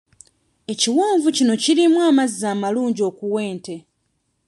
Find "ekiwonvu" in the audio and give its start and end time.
0.71-1.27